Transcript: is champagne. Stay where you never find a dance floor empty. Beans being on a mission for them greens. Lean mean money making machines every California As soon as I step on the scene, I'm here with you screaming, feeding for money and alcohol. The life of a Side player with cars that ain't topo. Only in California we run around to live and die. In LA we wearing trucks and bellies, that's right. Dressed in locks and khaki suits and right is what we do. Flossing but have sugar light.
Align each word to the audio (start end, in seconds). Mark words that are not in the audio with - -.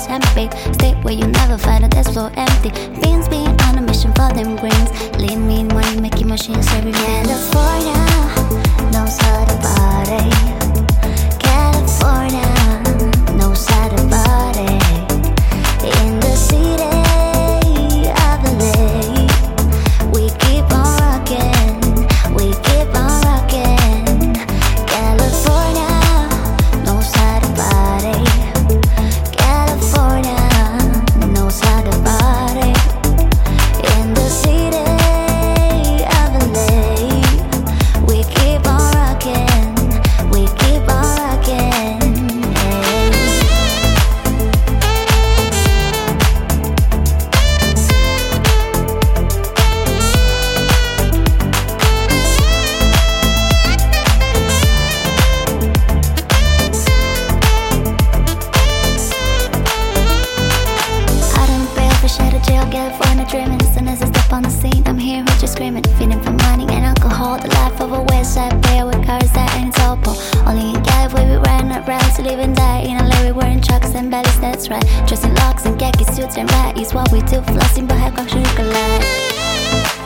is 0.00 0.06
champagne. 0.06 0.50
Stay 0.74 0.94
where 1.02 1.14
you 1.14 1.26
never 1.26 1.58
find 1.58 1.84
a 1.84 1.88
dance 1.88 2.08
floor 2.08 2.32
empty. 2.36 2.70
Beans 3.00 3.28
being 3.28 3.60
on 3.62 3.78
a 3.78 3.82
mission 3.82 4.12
for 4.12 4.32
them 4.32 4.56
greens. 4.56 4.90
Lean 5.18 5.46
mean 5.46 5.68
money 5.68 6.00
making 6.00 6.28
machines 6.28 6.66
every 6.72 6.92
California 6.92 7.99
As 63.60 63.74
soon 63.74 63.88
as 63.88 64.02
I 64.02 64.06
step 64.06 64.32
on 64.32 64.42
the 64.42 64.50
scene, 64.50 64.82
I'm 64.86 64.98
here 64.98 65.22
with 65.24 65.42
you 65.42 65.48
screaming, 65.48 65.84
feeding 65.98 66.20
for 66.22 66.32
money 66.48 66.66
and 66.74 66.84
alcohol. 66.84 67.38
The 67.38 67.48
life 67.48 67.80
of 67.80 67.92
a 67.92 68.10
Side 68.24 68.62
player 68.62 68.86
with 68.86 69.04
cars 69.04 69.32
that 69.32 69.56
ain't 69.56 69.74
topo. 69.74 70.12
Only 70.48 70.74
in 70.74 70.84
California 70.84 71.40
we 71.40 71.44
run 71.48 71.72
around 71.72 72.14
to 72.14 72.22
live 72.22 72.38
and 72.38 72.54
die. 72.54 72.80
In 72.80 72.96
LA 72.96 73.24
we 73.24 73.32
wearing 73.32 73.60
trucks 73.60 73.94
and 73.94 74.10
bellies, 74.10 74.38
that's 74.40 74.68
right. 74.68 74.84
Dressed 75.08 75.24
in 75.24 75.34
locks 75.34 75.66
and 75.66 75.78
khaki 75.80 76.04
suits 76.04 76.36
and 76.36 76.48
right 76.52 76.78
is 76.78 76.94
what 76.94 77.10
we 77.10 77.20
do. 77.22 77.40
Flossing 77.40 77.88
but 77.88 77.96
have 77.96 78.14
sugar 78.30 78.62
light. 78.62 79.99